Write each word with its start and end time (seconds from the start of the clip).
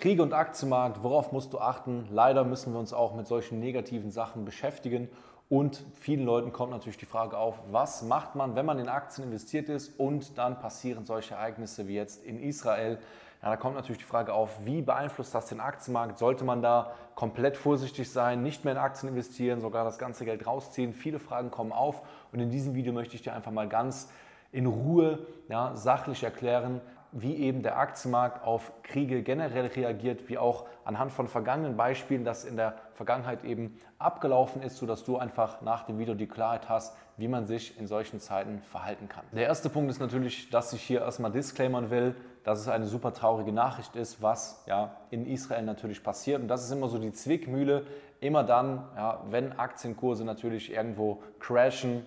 Kriege 0.00 0.22
und 0.22 0.32
Aktienmarkt, 0.32 1.02
worauf 1.02 1.30
musst 1.30 1.52
du 1.52 1.58
achten? 1.58 2.08
Leider 2.10 2.42
müssen 2.42 2.72
wir 2.72 2.80
uns 2.80 2.94
auch 2.94 3.14
mit 3.14 3.26
solchen 3.26 3.60
negativen 3.60 4.10
Sachen 4.10 4.46
beschäftigen. 4.46 5.10
Und 5.50 5.84
vielen 6.00 6.24
Leuten 6.24 6.54
kommt 6.54 6.72
natürlich 6.72 6.96
die 6.96 7.04
Frage 7.04 7.36
auf, 7.36 7.60
was 7.70 8.00
macht 8.00 8.34
man, 8.34 8.56
wenn 8.56 8.64
man 8.64 8.78
in 8.78 8.88
Aktien 8.88 9.26
investiert 9.26 9.68
ist 9.68 10.00
und 10.00 10.38
dann 10.38 10.58
passieren 10.58 11.04
solche 11.04 11.34
Ereignisse 11.34 11.86
wie 11.86 11.96
jetzt 11.96 12.24
in 12.24 12.40
Israel. 12.40 12.98
Ja, 13.42 13.50
da 13.50 13.56
kommt 13.58 13.74
natürlich 13.74 13.98
die 13.98 14.04
Frage 14.04 14.32
auf, 14.32 14.64
wie 14.64 14.80
beeinflusst 14.80 15.34
das 15.34 15.48
den 15.48 15.60
Aktienmarkt? 15.60 16.16
Sollte 16.16 16.44
man 16.44 16.62
da 16.62 16.94
komplett 17.14 17.58
vorsichtig 17.58 18.10
sein, 18.10 18.42
nicht 18.42 18.64
mehr 18.64 18.72
in 18.72 18.78
Aktien 18.78 19.10
investieren, 19.10 19.60
sogar 19.60 19.84
das 19.84 19.98
ganze 19.98 20.24
Geld 20.24 20.46
rausziehen? 20.46 20.94
Viele 20.94 21.18
Fragen 21.18 21.50
kommen 21.50 21.72
auf 21.72 22.00
und 22.32 22.40
in 22.40 22.48
diesem 22.48 22.74
Video 22.74 22.94
möchte 22.94 23.16
ich 23.16 23.22
dir 23.22 23.34
einfach 23.34 23.52
mal 23.52 23.68
ganz 23.68 24.08
in 24.50 24.64
Ruhe, 24.64 25.26
ja, 25.50 25.76
sachlich 25.76 26.22
erklären, 26.22 26.80
wie 27.12 27.36
eben 27.36 27.62
der 27.62 27.78
Aktienmarkt 27.78 28.44
auf 28.44 28.72
Kriege 28.82 29.22
generell 29.22 29.66
reagiert, 29.66 30.28
wie 30.28 30.38
auch 30.38 30.66
anhand 30.84 31.12
von 31.12 31.28
vergangenen 31.28 31.76
Beispielen, 31.76 32.24
das 32.24 32.44
in 32.44 32.56
der 32.56 32.74
Vergangenheit 32.94 33.44
eben 33.44 33.78
abgelaufen 33.98 34.62
ist, 34.62 34.76
sodass 34.76 35.04
du 35.04 35.16
einfach 35.16 35.60
nach 35.62 35.84
dem 35.84 35.98
Video 35.98 36.14
die 36.14 36.26
Klarheit 36.26 36.68
hast, 36.68 36.96
wie 37.16 37.28
man 37.28 37.46
sich 37.46 37.78
in 37.78 37.86
solchen 37.86 38.20
Zeiten 38.20 38.62
verhalten 38.62 39.08
kann. 39.08 39.24
Der 39.32 39.46
erste 39.46 39.68
Punkt 39.68 39.90
ist 39.90 40.00
natürlich, 40.00 40.50
dass 40.50 40.72
ich 40.72 40.82
hier 40.82 41.00
erstmal 41.00 41.30
disclaimern 41.32 41.90
will, 41.90 42.14
dass 42.44 42.60
es 42.60 42.68
eine 42.68 42.86
super 42.86 43.12
traurige 43.12 43.52
Nachricht 43.52 43.94
ist, 43.96 44.22
was 44.22 44.64
ja 44.66 44.96
in 45.10 45.26
Israel 45.26 45.62
natürlich 45.62 46.02
passiert. 46.02 46.40
Und 46.40 46.48
das 46.48 46.64
ist 46.64 46.70
immer 46.70 46.88
so 46.88 46.98
die 46.98 47.12
Zwickmühle, 47.12 47.86
immer 48.20 48.44
dann, 48.44 48.88
ja, 48.96 49.22
wenn 49.28 49.58
Aktienkurse 49.58 50.24
natürlich 50.24 50.72
irgendwo 50.72 51.22
crashen, 51.38 52.06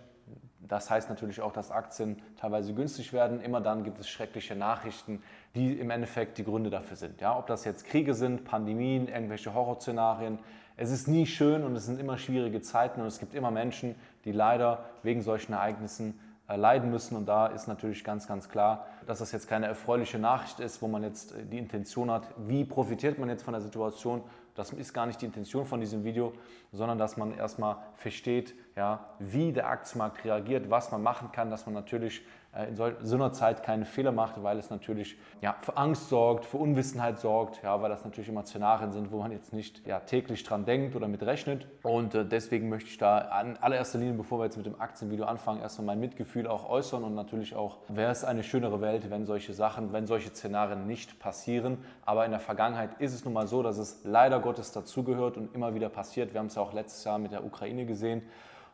das 0.68 0.90
heißt 0.90 1.10
natürlich 1.10 1.42
auch, 1.42 1.52
dass 1.52 1.72
Aktien 1.72 2.22
teilweise 2.40 2.74
günstig 2.74 3.14
werden. 3.14 3.42
Immer 3.42 3.62
dann 3.62 3.84
gibt 3.84 4.00
es 4.00 4.10
schreckliche 4.10 4.56
Nachrichten, 4.56 5.22
die 5.56 5.74
im 5.74 5.90
Endeffekt 5.90 6.38
die 6.38 6.44
Gründe 6.44 6.70
dafür 6.70 6.98
sind. 6.98 7.22
Ja, 7.22 7.38
ob 7.38 7.48
das 7.48 7.66
jetzt 7.66 7.86
Kriege 7.86 8.14
sind, 8.14 8.46
Pandemien, 8.46 9.08
irgendwelche 9.08 9.54
Horrorszenarien. 9.54 10.40
Es 10.76 10.90
ist 10.90 11.08
nie 11.08 11.26
schön 11.26 11.64
und 11.64 11.76
es 11.76 11.86
sind 11.86 12.00
immer 12.00 12.18
schwierige 12.18 12.62
Zeiten 12.62 13.02
und 13.02 13.08
es 13.08 13.20
gibt 13.20 13.36
immer 13.36 13.52
Menschen, 13.52 13.96
die 14.26 14.32
leider 14.32 14.86
wegen 15.04 15.22
solchen 15.22 15.54
Ereignissen 15.54 16.20
äh, 16.48 16.56
leiden 16.56 16.90
müssen. 16.90 17.16
Und 17.16 17.26
da 17.28 17.48
ist 17.48 17.68
natürlich 17.68 18.04
ganz, 18.04 18.28
ganz 18.28 18.50
klar, 18.50 18.86
dass 19.06 19.20
das 19.20 19.32
jetzt 19.32 19.48
keine 19.48 19.68
erfreuliche 19.68 20.18
Nachricht 20.18 20.60
ist, 20.60 20.82
wo 20.82 20.88
man 20.88 21.04
jetzt 21.04 21.34
äh, 21.34 21.46
die 21.46 21.58
Intention 21.58 22.10
hat, 22.10 22.28
wie 22.38 22.66
profitiert 22.66 23.20
man 23.20 23.30
jetzt 23.30 23.44
von 23.44 23.54
der 23.54 23.62
Situation. 23.62 24.22
Das 24.56 24.72
ist 24.72 24.94
gar 24.94 25.06
nicht 25.06 25.22
die 25.22 25.26
Intention 25.26 25.66
von 25.66 25.80
diesem 25.80 26.04
Video, 26.04 26.34
sondern 26.72 26.98
dass 26.98 27.18
man 27.18 27.36
erstmal 27.36 27.78
versteht, 27.96 28.54
ja, 28.76 29.10
wie 29.20 29.52
der 29.52 29.68
Aktienmarkt 29.68 30.24
reagiert, 30.26 30.70
was 30.70 30.92
man 30.92 31.02
machen 31.02 31.32
kann, 31.32 31.50
dass 31.50 31.66
man 31.66 31.74
natürlich 31.74 32.24
in 32.56 32.76
so 32.76 33.16
einer 33.16 33.34
Zeit 33.34 33.64
keine 33.64 33.84
Fehler 33.86 34.12
macht, 34.12 34.44
weil 34.44 34.60
es 34.60 34.70
natürlich 34.70 35.18
ja, 35.42 35.56
für 35.62 35.76
Angst 35.76 36.10
sorgt, 36.10 36.46
für 36.46 36.58
Unwissenheit 36.58 37.18
sorgt, 37.18 37.64
ja, 37.64 37.82
weil 37.82 37.90
das 37.90 38.04
natürlich 38.04 38.30
immer 38.30 38.46
Szenarien 38.46 38.92
sind, 38.92 39.12
wo 39.12 39.20
man 39.20 39.32
jetzt 39.32 39.54
nicht 39.54 39.86
ja, 39.88 40.00
täglich 40.00 40.44
dran 40.44 40.64
denkt 40.64 40.96
oder 40.96 41.08
mit 41.08 41.24
rechnet. 41.24 41.68
Und 41.82 42.14
äh, 42.14 42.24
deswegen 42.24 42.70
möchte 42.70 42.92
ich 42.92 43.00
da 43.00 43.18
an 43.18 43.58
allererster 43.58 43.98
Linie, 43.98 44.14
bevor 44.14 44.40
wir 44.40 44.46
jetzt 44.46 44.58
mit 44.58 44.68
dem 44.68 44.80
Aktienvideo 44.80 45.26
anfangen, 45.26 45.62
erstmal 45.62 45.88
mein 45.88 46.00
Mitgefühl 46.00 46.46
auch 46.46 46.70
äußern 46.70 47.04
und 47.04 47.16
natürlich 47.16 47.56
auch, 47.56 47.78
wäre 47.88 48.12
es 48.12 48.24
eine 48.24 48.44
schönere 48.44 48.82
Welt, 48.82 49.10
wenn 49.10 49.26
solche 49.26 49.54
Sachen, 49.54 49.92
wenn 49.92 50.06
solche 50.06 50.30
Szenarien 50.30 50.86
nicht 50.86 51.18
passieren. 51.18 51.80
Aber 52.06 52.24
in 52.24 52.32
der 52.32 52.40
Vergangenheit 52.40 52.92
ist 53.00 53.16
es 53.16 53.26
nun 53.26 53.34
mal 53.34 53.48
so, 53.48 53.64
dass 53.64 53.80
es 53.80 54.02
leider 54.04 54.40
Gottes 54.40 54.72
dazugehört 54.72 55.38
und 55.38 55.56
immer 55.56 55.74
wieder 55.74 55.90
passiert. 55.90 56.34
Wir 56.34 56.40
haben 56.40 56.48
es 56.48 56.56
ja 56.56 56.62
auch 56.62 56.74
letztes 56.74 57.04
Jahr 57.04 57.18
mit 57.18 57.32
der 57.32 57.44
Ukraine 57.44 57.88
gesehen. 57.88 58.22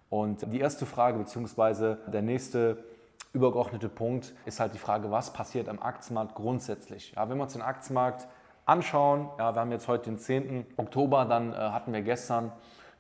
Und 0.10 0.52
die 0.52 0.60
erste 0.60 0.86
Frage, 0.86 1.20
beziehungsweise 1.20 2.00
der 2.08 2.24
nächste 2.24 2.84
übergeordnete 3.34 3.90
Punkt 3.90 4.34
ist 4.46 4.60
halt 4.60 4.74
die 4.74 4.80
Frage, 4.80 5.12
was 5.12 5.34
passiert 5.34 5.70
am 5.70 5.80
Aktienmarkt 5.80 6.36
grundsätzlich. 6.36 7.14
Ja, 7.16 7.30
wenn 7.30 7.38
wir 7.38 7.44
uns 7.44 7.54
den 7.54 7.62
Aktienmarkt 7.62 8.28
anschauen, 8.66 9.30
ja, 9.38 9.56
wir 9.56 9.62
haben 9.62 9.72
jetzt 9.72 9.88
heute 9.88 10.10
den 10.10 10.18
10. 10.18 10.66
Oktober, 10.78 11.26
dann 11.26 11.54
äh, 11.54 11.56
hatten 11.56 11.94
wir 11.94 12.02
gestern 12.02 12.52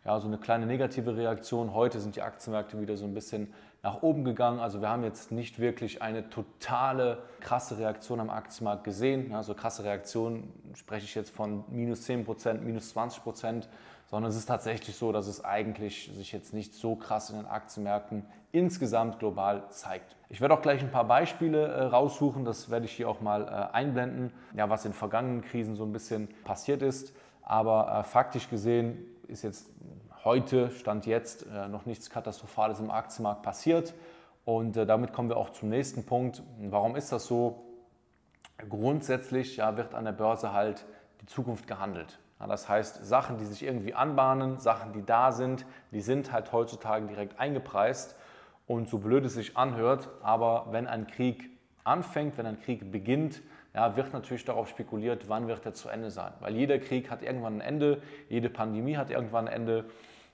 ja, 0.06 0.20
so 0.20 0.28
eine 0.28 0.38
kleine 0.38 0.66
negative 0.66 1.16
Reaktion. 1.16 1.74
Heute 1.74 2.00
sind 2.00 2.16
die 2.16 2.22
Aktienmärkte 2.22 2.80
wieder 2.80 2.96
so 2.96 3.06
ein 3.06 3.14
bisschen 3.14 3.54
nach 3.82 4.02
oben 4.02 4.24
gegangen. 4.24 4.60
Also 4.60 4.82
wir 4.82 4.90
haben 4.90 5.04
jetzt 5.04 5.32
nicht 5.32 5.60
wirklich 5.60 6.02
eine 6.02 6.30
totale 6.30 7.20
krasse 7.40 7.78
Reaktion 7.78 8.20
am 8.20 8.30
Aktienmarkt 8.30 8.84
gesehen. 8.84 9.34
Also 9.34 9.54
krasse 9.54 9.84
Reaktion 9.84 10.52
spreche 10.74 11.06
ich 11.06 11.16
jetzt 11.16 11.30
von 11.30 11.64
minus 11.70 12.04
10 12.04 12.26
Prozent, 12.26 12.64
minus 12.66 12.90
20 12.90 13.24
Prozent 13.24 13.70
sondern 14.10 14.32
es 14.32 14.38
ist 14.38 14.48
tatsächlich 14.48 14.96
so, 14.96 15.12
dass 15.12 15.28
es 15.28 15.44
eigentlich 15.44 16.12
sich 16.16 16.32
jetzt 16.32 16.54
nicht 16.54 16.74
so 16.74 16.96
krass 16.96 17.30
in 17.30 17.38
den 17.38 17.46
Aktienmärkten 17.46 18.26
insgesamt 18.52 19.20
global 19.20 19.70
zeigt. 19.70 20.16
Ich 20.30 20.42
werde 20.42 20.56
auch 20.56 20.62
gleich 20.62 20.82
ein 20.82 20.92
paar 20.92 21.06
Beispiele 21.06 21.68
äh, 21.68 21.84
raussuchen, 21.84 22.44
das 22.44 22.72
werde 22.72 22.86
ich 22.86 22.92
hier 22.92 23.08
auch 23.08 23.22
mal 23.22 23.44
äh, 23.44 23.76
einblenden, 23.76 24.32
ja, 24.56 24.70
was 24.70 24.86
in 24.86 24.94
vergangenen 24.94 25.42
Krisen 25.42 25.76
so 25.76 25.84
ein 25.84 25.92
bisschen 25.92 26.28
passiert 26.44 26.82
ist. 26.82 27.14
Aber 27.44 28.00
äh, 28.00 28.04
faktisch 28.04 28.50
gesehen 28.50 28.98
ist 29.28 29.44
jetzt 29.44 29.70
heute, 30.24 30.72
Stand 30.72 31.06
jetzt, 31.06 31.46
äh, 31.46 31.68
noch 31.68 31.86
nichts 31.86 32.10
Katastrophales 32.10 32.80
im 32.80 32.90
Aktienmarkt 32.90 33.44
passiert. 33.44 33.94
Und 34.44 34.76
äh, 34.76 34.88
damit 34.88 35.14
kommen 35.14 35.30
wir 35.30 35.38
auch 35.38 35.52
zum 35.52 35.70
nächsten 35.70 36.04
Punkt. 36.04 36.42
Warum 36.60 36.96
ist 36.96 37.12
das 37.12 37.28
so? 37.28 37.64
Grundsätzlich 38.68 39.58
ja, 39.58 39.78
wird 39.78 39.94
an 39.94 40.06
der 40.06 40.12
Börse 40.12 40.52
halt 40.52 40.86
die 41.22 41.28
Zukunft 41.28 41.68
gehandelt. 41.68 42.20
Das 42.48 42.70
heißt, 42.70 43.06
Sachen, 43.06 43.38
die 43.38 43.46
sich 43.46 43.64
irgendwie 43.64 43.94
anbahnen, 43.94 44.58
Sachen, 44.60 44.94
die 44.94 45.06
da 45.06 45.32
sind, 45.32 45.66
die 45.92 46.02
sind 46.02 46.32
halt 46.32 46.52
heutzutage 46.54 47.06
direkt 47.06 47.40
eingepreist. 47.40 48.16
Und 48.66 48.88
so 48.88 49.00
blöd 49.00 49.26
es 49.26 49.34
sich 49.34 49.58
anhört, 49.58 50.10
aber 50.22 50.68
wenn 50.72 50.88
ein 50.88 51.08
Krieg 51.08 51.50
anfängt, 51.84 52.38
wenn 52.38 52.46
ein 52.46 52.62
Krieg 52.62 52.92
beginnt, 52.92 53.42
ja, 53.74 53.96
wird 53.96 54.14
natürlich 54.14 54.46
darauf 54.46 54.70
spekuliert, 54.70 55.28
wann 55.28 55.48
wird 55.48 55.66
er 55.66 55.74
zu 55.74 55.90
Ende 55.90 56.12
sein. 56.12 56.34
Weil 56.40 56.56
jeder 56.56 56.80
Krieg 56.80 57.10
hat 57.10 57.22
irgendwann 57.22 57.58
ein 57.58 57.62
Ende, 57.62 58.02
jede 58.30 58.50
Pandemie 58.50 58.98
hat 58.98 59.10
irgendwann 59.10 59.48
ein 59.48 59.54
Ende, 59.54 59.86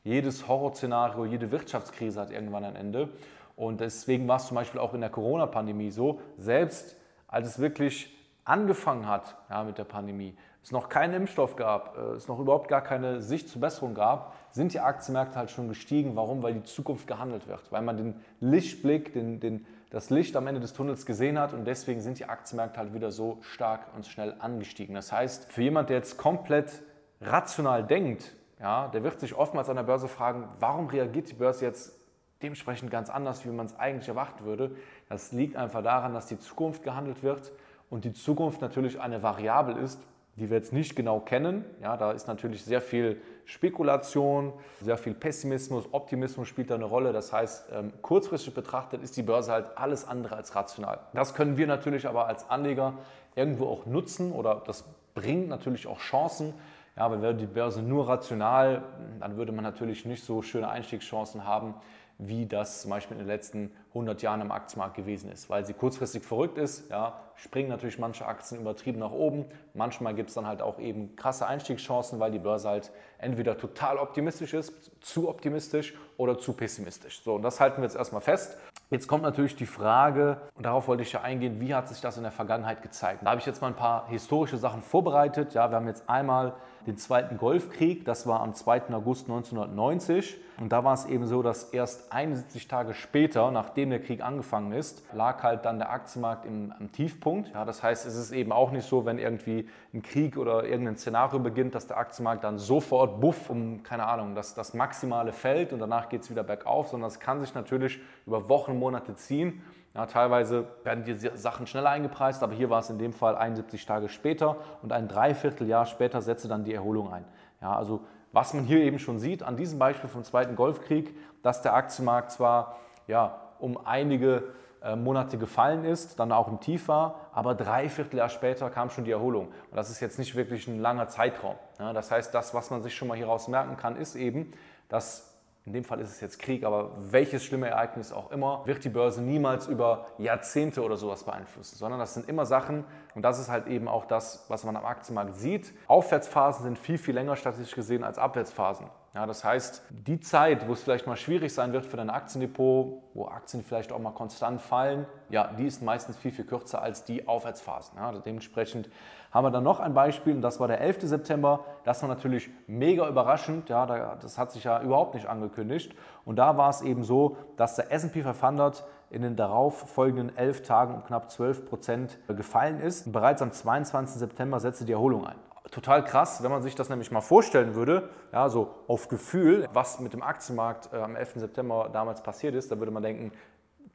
jedes 0.03 0.47
Horrorszenario, 0.47 1.25
jede 1.25 1.51
Wirtschaftskrise 1.51 2.21
hat 2.21 2.31
irgendwann 2.31 2.63
ein 2.63 2.75
Ende. 2.75 3.09
Und 3.55 3.81
deswegen 3.81 4.27
war 4.27 4.37
es 4.37 4.47
zum 4.47 4.55
Beispiel 4.55 4.79
auch 4.79 4.93
in 4.93 5.01
der 5.01 5.09
Corona-Pandemie 5.09 5.89
so, 5.89 6.21
selbst 6.37 6.97
als 7.27 7.47
es 7.47 7.59
wirklich 7.59 8.15
angefangen 8.43 9.07
hat 9.07 9.35
ja, 9.49 9.63
mit 9.63 9.77
der 9.77 9.85
Pandemie, 9.85 10.35
es 10.65 10.71
noch 10.71 10.89
keinen 10.89 11.13
Impfstoff 11.13 11.55
gab, 11.55 11.95
äh, 11.95 12.01
es 12.13 12.27
noch 12.27 12.39
überhaupt 12.39 12.69
gar 12.69 12.81
keine 12.81 13.21
Sicht 13.21 13.49
zur 13.49 13.61
Besserung 13.61 13.93
gab, 13.93 14.33
sind 14.49 14.73
die 14.73 14.79
Aktienmärkte 14.79 15.37
halt 15.37 15.51
schon 15.51 15.67
gestiegen. 15.67 16.15
Warum? 16.15 16.41
Weil 16.41 16.55
die 16.55 16.63
Zukunft 16.63 17.05
gehandelt 17.05 17.47
wird, 17.47 17.71
weil 17.71 17.83
man 17.83 17.97
den 17.97 18.15
Lichtblick, 18.39 19.13
den, 19.13 19.39
den, 19.39 19.67
das 19.91 20.09
Licht 20.09 20.35
am 20.35 20.47
Ende 20.47 20.59
des 20.59 20.73
Tunnels 20.73 21.05
gesehen 21.05 21.37
hat 21.37 21.53
und 21.53 21.65
deswegen 21.65 22.01
sind 22.01 22.17
die 22.17 22.25
Aktienmärkte 22.25 22.79
halt 22.79 22.95
wieder 22.95 23.11
so 23.11 23.37
stark 23.41 23.81
und 23.95 24.07
schnell 24.07 24.33
angestiegen. 24.39 24.95
Das 24.95 25.11
heißt, 25.11 25.51
für 25.51 25.61
jemand, 25.61 25.89
der 25.89 25.97
jetzt 25.97 26.17
komplett 26.17 26.81
rational 27.21 27.83
denkt, 27.83 28.35
ja, 28.59 28.87
der 28.87 29.03
wird 29.03 29.19
sich 29.19 29.35
oftmals 29.35 29.69
an 29.69 29.75
der 29.75 29.83
Börse 29.83 30.07
fragen, 30.07 30.49
warum 30.59 30.87
reagiert 30.87 31.29
die 31.29 31.35
Börse 31.35 31.63
jetzt 31.63 31.93
dementsprechend 32.41 32.89
ganz 32.89 33.11
anders, 33.11 33.45
wie 33.45 33.49
man 33.49 33.67
es 33.67 33.77
eigentlich 33.77 34.07
erwarten 34.07 34.43
würde. 34.45 34.75
Das 35.09 35.31
liegt 35.31 35.57
einfach 35.57 35.83
daran, 35.83 36.15
dass 36.15 36.25
die 36.25 36.39
Zukunft 36.39 36.81
gehandelt 36.81 37.21
wird 37.21 37.51
und 37.91 38.03
die 38.03 38.13
Zukunft 38.13 38.61
natürlich 38.61 38.99
eine 38.99 39.21
Variable 39.21 39.79
ist, 39.79 40.01
die 40.35 40.49
wir 40.49 40.57
jetzt 40.57 40.73
nicht 40.73 40.95
genau 40.95 41.19
kennen. 41.19 41.63
Ja, 41.81 41.95
da 41.95 42.11
ist 42.11 42.27
natürlich 42.27 42.63
sehr 42.63 42.81
viel 42.81 43.21
Spekulation, 43.45 44.53
sehr 44.81 44.97
viel 44.97 45.13
Pessimismus, 45.13 45.85
Optimismus 45.91 46.47
spielt 46.47 46.71
da 46.71 46.75
eine 46.75 46.85
Rolle. 46.85 47.13
Das 47.13 47.31
heißt, 47.31 47.69
ähm, 47.73 47.93
kurzfristig 48.01 48.53
betrachtet 48.53 49.01
ist 49.01 49.15
die 49.15 49.23
Börse 49.23 49.51
halt 49.51 49.77
alles 49.77 50.07
andere 50.07 50.35
als 50.35 50.55
rational. 50.55 50.99
Das 51.13 51.35
können 51.35 51.57
wir 51.57 51.67
natürlich 51.67 52.07
aber 52.07 52.27
als 52.27 52.49
Anleger 52.49 52.93
irgendwo 53.35 53.67
auch 53.67 53.85
nutzen 53.85 54.31
oder 54.31 54.61
das 54.65 54.83
bringt 55.13 55.47
natürlich 55.47 55.87
auch 55.87 55.99
Chancen. 55.99 56.53
Ja, 56.97 57.11
weil 57.11 57.21
wäre 57.21 57.35
die 57.35 57.45
Börse 57.45 57.81
nur 57.81 58.07
rational, 58.07 58.81
dann 59.19 59.35
würde 59.35 59.51
man 59.51 59.63
natürlich 59.63 60.05
nicht 60.05 60.23
so 60.23 60.41
schöne 60.41 60.69
Einstiegschancen 60.69 61.45
haben, 61.45 61.73
wie 62.17 62.45
das 62.45 62.81
zum 62.81 62.91
Beispiel 62.91 63.17
in 63.17 63.23
den 63.23 63.27
letzten 63.27 63.71
100 63.89 64.21
Jahren 64.21 64.41
am 64.41 64.51
Aktienmarkt 64.51 64.95
gewesen 64.95 65.31
ist. 65.31 65.49
Weil 65.49 65.65
sie 65.65 65.73
kurzfristig 65.73 66.23
verrückt 66.23 66.57
ist, 66.57 66.89
ja, 66.89 67.19
springen 67.35 67.69
natürlich 67.69 67.99
manche 67.99 68.25
Aktien 68.25 68.61
übertrieben 68.61 68.99
nach 68.99 69.11
oben. 69.11 69.45
Manchmal 69.73 70.15
gibt 70.15 70.29
es 70.29 70.35
dann 70.35 70.47
halt 70.47 70.61
auch 70.61 70.79
eben 70.79 71.15
krasse 71.15 71.45
Einstiegschancen, 71.45 72.19
weil 72.19 72.31
die 72.31 72.39
Börse 72.39 72.69
halt 72.69 72.91
entweder 73.17 73.57
total 73.57 73.97
optimistisch 73.97 74.53
ist, 74.53 74.91
zu 75.01 75.27
optimistisch 75.27 75.93
oder 76.17 76.37
zu 76.37 76.53
pessimistisch. 76.53 77.21
So, 77.21 77.35
und 77.35 77.41
das 77.41 77.59
halten 77.59 77.77
wir 77.77 77.83
jetzt 77.83 77.97
erstmal 77.97 78.21
fest. 78.21 78.57
Jetzt 78.91 79.07
kommt 79.07 79.23
natürlich 79.23 79.55
die 79.55 79.65
Frage, 79.65 80.37
und 80.55 80.65
darauf 80.65 80.87
wollte 80.87 81.03
ich 81.03 81.11
ja 81.11 81.21
eingehen, 81.21 81.59
wie 81.59 81.73
hat 81.73 81.89
sich 81.89 82.01
das 82.01 82.17
in 82.17 82.23
der 82.23 82.31
Vergangenheit 82.31 82.81
gezeigt? 82.81 83.21
Da 83.23 83.31
habe 83.31 83.39
ich 83.39 83.45
jetzt 83.45 83.61
mal 83.61 83.67
ein 83.67 83.75
paar 83.75 84.07
historische 84.09 84.57
Sachen 84.57 84.81
vorbereitet. 84.81 85.53
Ja, 85.53 85.69
wir 85.71 85.77
haben 85.77 85.87
jetzt 85.87 86.07
einmal 86.07 86.53
den 86.87 86.97
Zweiten 86.97 87.37
Golfkrieg. 87.37 88.05
Das 88.05 88.27
war 88.27 88.41
am 88.41 88.53
2. 88.53 88.93
August 88.93 89.29
1990. 89.29 90.39
Und 90.59 90.71
da 90.71 90.83
war 90.83 90.93
es 90.93 91.05
eben 91.05 91.27
so, 91.27 91.41
dass 91.41 91.65
erst 91.65 92.13
71 92.13 92.67
Tage 92.67 92.93
später, 92.93 93.51
nachdem 93.51 93.89
der 93.89 94.01
Krieg 94.01 94.23
angefangen 94.23 94.71
ist, 94.71 95.03
lag 95.13 95.43
halt 95.43 95.65
dann 95.65 95.79
der 95.79 95.91
Aktienmarkt 95.91 96.45
im, 96.45 96.73
am 96.79 96.91
Tiefpunkt. 96.91 97.49
Ja, 97.53 97.65
das 97.65 97.83
heißt, 97.83 98.05
es 98.05 98.15
ist 98.15 98.31
eben 98.31 98.51
auch 98.51 98.71
nicht 98.71 98.87
so, 98.87 99.05
wenn 99.05 99.19
irgendwie 99.19 99.67
ein 99.93 100.01
Krieg 100.01 100.37
oder 100.37 100.63
irgendein 100.63 100.95
Szenario 100.95 101.39
beginnt, 101.39 101.75
dass 101.75 101.87
der 101.87 101.97
Aktienmarkt 101.97 102.43
dann 102.43 102.57
sofort 102.57 103.19
buff 103.19 103.49
um, 103.49 103.83
keine 103.83 104.07
Ahnung, 104.07 104.35
das, 104.35 104.53
das 104.53 104.73
Maximale 104.73 105.33
fällt 105.33 105.73
und 105.73 105.79
danach 105.79 106.07
geht 106.07 106.21
es 106.21 106.29
wieder 106.29 106.43
bergauf, 106.43 106.87
sondern 106.89 107.09
es 107.09 107.19
kann 107.19 107.41
sich 107.41 107.53
natürlich 107.53 107.99
über 108.25 108.47
Wochen, 108.47 108.79
Monate 108.79 109.15
ziehen. 109.15 109.61
Ja, 109.95 110.05
teilweise 110.07 110.67
werden 110.83 111.05
die 111.05 111.15
Sachen 111.35 111.67
schneller 111.67 111.89
eingepreist, 111.89 112.43
aber 112.43 112.53
hier 112.53 112.69
war 112.69 112.79
es 112.79 112.89
in 112.89 112.99
dem 112.99 113.13
Fall 113.13 113.37
71 113.37 113.85
Tage 113.85 114.09
später 114.09 114.57
und 114.81 114.91
ein 114.91 115.07
Dreivierteljahr 115.07 115.85
später 115.85 116.21
setzte 116.21 116.49
dann 116.49 116.65
die 116.65 116.73
Erholung 116.73 117.13
ein. 117.13 117.23
Ja, 117.61 117.77
also 117.77 118.01
was 118.33 118.53
man 118.53 118.65
hier 118.65 118.79
eben 118.79 118.99
schon 118.99 119.19
sieht 119.19 119.41
an 119.41 119.55
diesem 119.55 119.79
Beispiel 119.79 120.09
vom 120.09 120.25
Zweiten 120.25 120.57
Golfkrieg, 120.57 121.15
dass 121.41 121.61
der 121.61 121.73
Aktienmarkt 121.73 122.31
zwar 122.31 122.75
ja, 123.07 123.39
um 123.59 123.79
einige 123.85 124.43
äh, 124.83 124.97
Monate 124.97 125.37
gefallen 125.37 125.85
ist, 125.85 126.19
dann 126.19 126.33
auch 126.33 126.49
im 126.49 126.59
Tief 126.59 126.89
war, 126.89 127.21
aber 127.31 127.55
dreiviertel 127.55 128.17
Jahr 128.17 128.27
später 128.27 128.69
kam 128.69 128.89
schon 128.89 129.05
die 129.05 129.11
Erholung. 129.11 129.47
Und 129.47 129.77
das 129.77 129.89
ist 129.89 130.01
jetzt 130.01 130.19
nicht 130.19 130.35
wirklich 130.35 130.67
ein 130.67 130.79
langer 130.79 131.07
Zeitraum. 131.07 131.55
Ja, 131.79 131.93
das 131.93 132.11
heißt, 132.11 132.35
das, 132.35 132.53
was 132.53 132.69
man 132.69 132.83
sich 132.83 132.93
schon 132.93 133.07
mal 133.07 133.15
hieraus 133.15 133.47
merken 133.47 133.77
kann, 133.77 133.95
ist 133.95 134.15
eben, 134.15 134.51
dass 134.89 135.34
in 135.65 135.73
dem 135.73 135.83
Fall 135.83 135.99
ist 135.99 136.11
es 136.11 136.21
jetzt 136.21 136.37
Krieg, 136.37 136.63
aber 136.63 136.91
welches 136.99 137.43
schlimme 137.43 137.67
Ereignis 137.69 138.11
auch 138.11 138.31
immer, 138.31 138.61
wird 138.65 138.83
die 138.83 138.89
Börse 138.89 139.23
niemals 139.23 139.67
über 139.67 140.05
Jahrzehnte 140.19 140.83
oder 140.83 140.95
sowas 140.95 141.23
beeinflussen, 141.23 141.75
sondern 141.77 141.99
das 141.99 142.13
sind 142.13 142.29
immer 142.29 142.45
Sachen, 142.45 142.83
und 143.15 143.21
das 143.21 143.39
ist 143.39 143.49
halt 143.49 143.67
eben 143.67 143.87
auch 143.87 144.05
das, 144.05 144.45
was 144.49 144.65
man 144.65 144.75
am 144.75 144.85
Aktienmarkt 144.85 145.35
sieht. 145.35 145.73
Aufwärtsphasen 145.87 146.63
sind 146.63 146.77
viel, 146.77 146.97
viel 146.97 147.15
länger 147.15 147.37
statistisch 147.37 147.73
gesehen 147.73 148.03
als 148.03 148.19
Abwärtsphasen. 148.19 148.87
Ja, 149.15 149.25
das 149.25 149.45
heißt, 149.45 149.81
die 149.89 150.19
Zeit, 150.19 150.67
wo 150.67 150.73
es 150.73 150.83
vielleicht 150.83 151.07
mal 151.07 151.15
schwierig 151.15 151.53
sein 151.53 151.71
wird 151.71 151.85
für 151.85 151.95
dein 151.95 152.09
Aktiendepot, 152.09 153.01
wo 153.13 153.27
Aktien 153.27 153.63
vielleicht 153.63 153.93
auch 153.93 153.99
mal 153.99 154.11
konstant 154.11 154.59
fallen, 154.59 155.05
ja, 155.29 155.47
die 155.57 155.65
ist 155.65 155.81
meistens 155.81 156.17
viel, 156.17 156.31
viel 156.31 156.43
kürzer 156.43 156.81
als 156.81 157.05
die 157.05 157.25
Aufwärtsphasen. 157.25 157.97
Ja, 157.97 158.11
dementsprechend 158.11 158.89
haben 159.31 159.45
wir 159.45 159.51
dann 159.51 159.63
noch 159.63 159.79
ein 159.79 159.93
Beispiel 159.93 160.35
und 160.35 160.41
das 160.41 160.59
war 160.59 160.67
der 160.67 160.81
11. 160.81 161.03
September. 161.03 161.63
Das 161.85 162.01
war 162.01 162.09
natürlich 162.09 162.49
mega 162.67 163.07
überraschend. 163.07 163.69
Ja, 163.69 164.15
das 164.15 164.37
hat 164.37 164.51
sich 164.51 164.65
ja 164.65 164.81
überhaupt 164.81 165.13
nicht 165.13 165.27
angekündigt. 165.27 165.95
Und 166.25 166.35
da 166.35 166.57
war 166.57 166.69
es 166.69 166.81
eben 166.81 167.05
so, 167.05 167.37
dass 167.55 167.77
der 167.77 167.93
S&P 167.93 168.21
500 168.21 168.83
in 169.09 169.21
den 169.21 169.35
darauf 169.35 169.89
folgenden 169.89 170.35
elf 170.35 170.63
Tagen 170.63 170.95
um 170.95 171.03
knapp 171.03 171.29
12 171.29 171.65
Prozent 171.65 172.17
gefallen 172.27 172.79
ist. 172.79 173.11
Bereits 173.11 173.41
am 173.41 173.51
22. 173.51 174.19
September 174.19 174.59
setzte 174.59 174.85
die 174.85 174.93
Erholung 174.93 175.25
ein 175.25 175.35
total 175.71 176.03
krass, 176.03 176.43
wenn 176.43 176.51
man 176.51 176.61
sich 176.61 176.75
das 176.75 176.89
nämlich 176.89 177.11
mal 177.11 177.21
vorstellen 177.21 177.75
würde, 177.75 178.09
ja, 178.31 178.49
so 178.49 178.75
auf 178.87 179.07
Gefühl, 179.07 179.67
was 179.73 179.99
mit 179.99 180.13
dem 180.13 180.21
Aktienmarkt 180.21 180.93
äh, 180.93 180.97
am 180.97 181.15
11. 181.15 181.33
September 181.35 181.89
damals 181.91 182.21
passiert 182.21 182.55
ist, 182.55 182.71
da 182.71 182.79
würde 182.79 182.91
man 182.91 183.03
denken, 183.03 183.31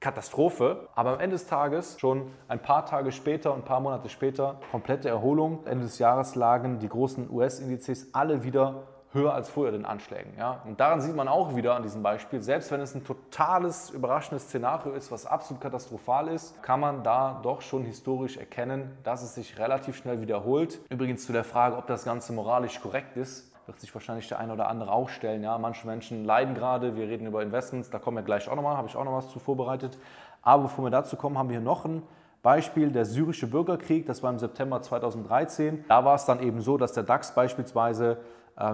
Katastrophe. 0.01 0.89
Aber 0.95 1.15
am 1.15 1.21
Ende 1.21 1.35
des 1.35 1.47
Tages, 1.47 2.01
schon 2.01 2.33
ein 2.49 2.61
paar 2.61 2.87
Tage 2.87 3.12
später 3.12 3.53
und 3.53 3.61
ein 3.61 3.65
paar 3.65 3.81
Monate 3.81 4.09
später, 4.09 4.59
komplette 4.71 5.09
Erholung. 5.09 5.67
Ende 5.67 5.85
des 5.85 5.99
Jahres 5.99 6.35
lagen 6.35 6.79
die 6.79 6.89
großen 6.89 7.31
US-Indizes 7.31 8.15
alle 8.15 8.43
wieder 8.43 8.85
höher 9.12 9.35
als 9.35 9.49
früher 9.49 9.73
den 9.73 9.85
Anschlägen. 9.85 10.33
Ja? 10.39 10.61
Und 10.65 10.79
daran 10.79 11.01
sieht 11.01 11.17
man 11.17 11.27
auch 11.27 11.57
wieder 11.57 11.75
an 11.75 11.83
diesem 11.83 12.03
Beispiel, 12.03 12.43
selbst 12.43 12.71
wenn 12.71 12.81
es 12.81 12.95
ein 12.95 13.05
totales, 13.05 13.91
überraschendes 13.91 14.45
Szenario 14.45 14.93
ist, 14.93 15.11
was 15.11 15.27
absolut 15.27 15.61
katastrophal 15.61 16.29
ist, 16.29 16.62
kann 16.62 16.81
man 16.81 17.03
da 17.03 17.41
doch 17.43 17.61
schon 17.61 17.85
historisch 17.85 18.37
erkennen, 18.37 18.97
dass 19.03 19.23
es 19.23 19.35
sich 19.35 19.59
relativ 19.59 19.97
schnell 19.97 20.21
wiederholt. 20.21 20.81
Übrigens 20.91 21.27
zu 21.27 21.33
der 21.33 21.45
Frage, 21.45 21.77
ob 21.77 21.87
das 21.87 22.05
Ganze 22.05 22.33
moralisch 22.33 22.81
korrekt 22.81 23.17
ist, 23.17 23.51
wird 23.67 23.81
sich 23.81 23.93
wahrscheinlich 23.95 24.29
der 24.29 24.39
eine 24.39 24.53
oder 24.53 24.69
andere 24.69 24.93
auch 24.93 25.09
stellen. 25.09 25.43
Ja, 25.43 25.59
manche 25.59 25.87
Menschen 25.87 26.25
leiden 26.25 26.55
gerade, 26.55 26.97
wir 26.97 27.07
reden 27.09 27.27
über 27.27 27.43
Investments, 27.43 27.91
da 27.91 27.99
kommen 27.99 28.17
wir 28.17 28.25
gleich 28.25 28.49
auch 28.49 28.57
nochmal, 28.57 28.77
habe 28.77 28.89
ich 28.89 28.97
auch 28.97 29.05
noch 29.05 29.15
was 29.15 29.29
zu 29.29 29.39
vorbereitet. 29.39 29.99
Aber 30.43 30.65
bevor 30.65 30.85
wir 30.85 30.91
dazu 30.91 31.17
kommen, 31.17 31.37
haben 31.37 31.49
wir 31.49 31.59
hier 31.59 31.65
noch 31.65 31.85
ein 31.85 32.03
Beispiel, 32.43 32.91
der 32.91 33.05
syrische 33.05 33.47
Bürgerkrieg, 33.47 34.07
das 34.07 34.23
war 34.23 34.31
im 34.31 34.39
September 34.39 34.81
2013. 34.81 35.85
Da 35.89 36.05
war 36.05 36.15
es 36.15 36.25
dann 36.25 36.41
eben 36.41 36.62
so, 36.62 36.79
dass 36.79 36.93
der 36.93 37.03
DAX 37.03 37.35
beispielsweise 37.35 38.17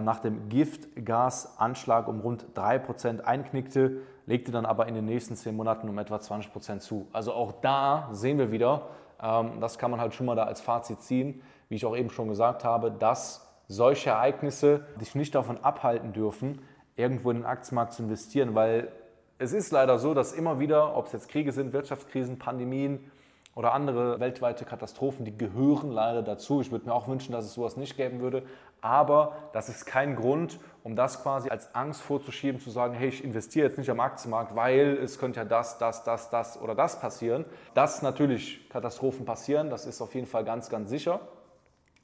nach 0.01 0.19
dem 0.21 0.49
Giftgasanschlag 0.49 2.09
um 2.09 2.21
rund 2.21 2.47
3% 2.55 3.21
einknickte, 3.21 4.03
legte 4.27 4.51
dann 4.51 4.67
aber 4.67 4.89
in 4.89 4.95
den 4.95 5.05
nächsten 5.05 5.37
10 5.37 5.55
Monaten 5.55 5.89
um 5.89 5.97
etwa 5.99 6.17
20% 6.17 6.81
zu. 6.81 7.07
Also 7.13 7.33
auch 7.33 7.53
da 7.63 8.09
sehen 8.13 8.39
wir 8.39 8.51
wieder, 8.51 8.89
ähm, 9.23 9.61
das 9.61 9.79
kann 9.79 9.91
man 9.91 10.01
halt 10.01 10.15
schon 10.15 10.27
mal 10.27 10.35
da 10.35 10.45
als 10.45 10.61
Fazit 10.61 11.01
ziehen, 11.01 11.43
wie 11.69 11.77
ich 11.77 11.87
auch 11.87 11.97
eben 11.97 12.11
schon 12.11 12.29
gesagt 12.29 12.65
habe, 12.65 12.91
dass 12.91 13.47
solche 13.69 14.11
Ereignisse 14.11 14.87
dich 15.01 15.15
nicht 15.15 15.35
davon 15.35 15.59
abhalten 15.63 16.13
dürfen, 16.13 16.61
irgendwo 16.97 17.31
in 17.31 17.39
den 17.39 17.47
Aktienmarkt 17.47 17.93
zu 17.93 18.03
investieren, 18.03 18.55
weil 18.55 18.91
es 19.39 19.53
ist 19.53 19.71
leider 19.71 19.99
so, 19.99 20.15
dass 20.15 20.33
immer 20.33 20.61
wieder, 20.61 20.97
ob 20.97 21.07
es 21.07 21.13
jetzt 21.13 21.29
Kriege 21.29 21.53
sind, 21.53 21.73
Wirtschaftskrisen, 21.73 22.39
Pandemien, 22.39 23.11
oder 23.57 23.73
andere 23.73 24.21
weltweite 24.21 24.67
Katastrophen, 24.67 25.25
die 25.25 25.37
gehören 25.37 25.91
leider 25.91 26.23
dazu. 26.23 26.61
Ich 26.61 26.71
würde 26.71 26.85
mir 26.87 26.95
auch 26.95 27.09
wünschen, 27.09 27.33
dass 27.33 27.47
es 27.47 27.55
sowas 27.55 27.79
nicht 27.79 27.97
geben 27.97 28.21
würde. 28.21 28.43
Aber 28.83 29.33
das 29.55 29.71
ist 29.71 29.87
kein 29.87 30.15
Grund, 30.15 30.61
um 30.85 30.95
das 30.95 31.23
quasi 31.23 31.49
als 31.49 31.75
Angst 31.75 32.03
vorzuschieben, 32.03 32.61
zu 32.61 32.69
sagen, 32.69 32.93
hey, 32.93 33.09
ich 33.09 33.25
investiere 33.25 33.67
jetzt 33.67 33.79
nicht 33.79 33.91
am 33.91 33.99
Aktienmarkt, 33.99 34.55
weil 34.55 34.99
es 35.03 35.19
könnte 35.19 35.41
ja 35.41 35.47
das, 35.47 35.79
das, 35.79 36.05
das, 36.05 36.29
das 36.29 36.61
oder 36.61 36.75
das 36.75 37.01
passieren. 37.01 37.47
Dass 37.73 38.03
natürlich 38.03 38.69
Katastrophen 38.69 39.25
passieren, 39.25 39.71
das 39.71 39.87
ist 39.87 40.03
auf 40.03 40.15
jeden 40.15 40.27
Fall 40.27 40.45
ganz, 40.45 40.69
ganz 40.69 40.91
sicher. 40.91 41.21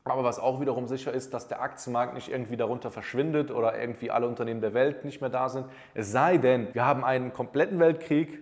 Aber 0.05 0.25
was 0.25 0.39
auch 0.39 0.59
wiederum 0.63 0.89
sicher 0.89 1.13
ist, 1.13 1.35
dass 1.35 1.49
der 1.49 1.61
Aktienmarkt 1.61 2.15
nicht 2.15 2.31
irgendwie 2.31 2.57
darunter 2.57 2.91
verschwindet 2.91 3.51
oder 3.51 3.79
irgendwie 3.79 4.11
alle 4.11 4.27
Unternehmen 4.27 4.63
der 4.63 4.73
Welt 4.73 5.05
nicht 5.05 5.21
mehr 5.21 5.31
da 5.31 5.51
sind. 5.51 5.67
Es 5.93 6.11
sei 6.11 6.39
denn, 6.39 6.69
wir 6.73 6.87
haben 6.87 7.05
einen 7.05 7.35
kompletten 7.35 7.79
Weltkrieg, 7.79 8.41